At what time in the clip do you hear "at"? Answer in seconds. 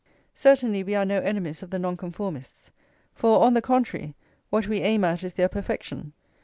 5.03-5.23